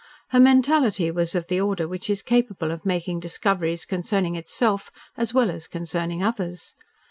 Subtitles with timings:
[0.29, 5.31] Her mentality was of the order which is capable of making discoveries concerning itself as
[5.31, 6.73] well as concerning others.